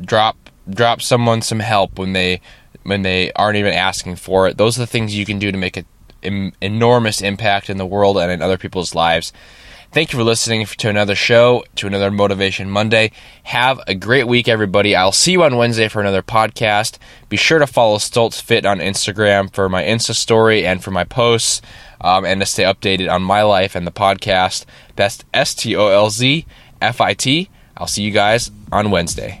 Drop 0.00 0.36
drop 0.68 1.02
someone 1.02 1.42
some 1.42 1.60
help 1.60 1.98
when 1.98 2.12
they 2.12 2.40
when 2.82 3.02
they 3.02 3.32
aren't 3.32 3.56
even 3.56 3.74
asking 3.74 4.16
for 4.16 4.48
it. 4.48 4.56
Those 4.56 4.78
are 4.78 4.82
the 4.82 4.86
things 4.86 5.16
you 5.16 5.26
can 5.26 5.38
do 5.38 5.52
to 5.52 5.58
make 5.58 5.76
an 6.22 6.52
enormous 6.60 7.20
impact 7.20 7.70
in 7.70 7.76
the 7.76 7.86
world 7.86 8.18
and 8.18 8.32
in 8.32 8.42
other 8.42 8.58
people's 8.58 8.94
lives. 8.94 9.32
Thank 9.90 10.12
you 10.12 10.18
for 10.18 10.22
listening 10.24 10.66
to 10.66 10.88
another 10.90 11.14
show, 11.14 11.64
to 11.76 11.86
another 11.86 12.10
Motivation 12.10 12.70
Monday. 12.70 13.10
Have 13.44 13.80
a 13.86 13.94
great 13.94 14.28
week, 14.28 14.46
everybody. 14.46 14.94
I'll 14.94 15.12
see 15.12 15.32
you 15.32 15.42
on 15.42 15.56
Wednesday 15.56 15.88
for 15.88 16.00
another 16.00 16.22
podcast. 16.22 16.98
Be 17.30 17.38
sure 17.38 17.58
to 17.58 17.66
follow 17.66 17.96
Stolz 17.96 18.40
Fit 18.40 18.66
on 18.66 18.80
Instagram 18.80 19.52
for 19.52 19.66
my 19.70 19.82
Insta 19.82 20.14
story 20.14 20.66
and 20.66 20.84
for 20.84 20.90
my 20.90 21.04
posts, 21.04 21.62
um, 22.02 22.26
and 22.26 22.40
to 22.40 22.46
stay 22.46 22.64
updated 22.64 23.10
on 23.10 23.22
my 23.22 23.42
life 23.42 23.74
and 23.74 23.86
the 23.86 23.90
podcast. 23.90 24.66
That's 24.94 25.24
S 25.32 25.54
T 25.54 25.74
O 25.74 25.88
L 25.88 26.10
Z 26.10 26.44
F 26.82 27.00
I 27.00 27.14
T. 27.14 27.48
I'll 27.78 27.86
see 27.86 28.02
you 28.02 28.10
guys 28.10 28.50
on 28.70 28.90
Wednesday. 28.90 29.40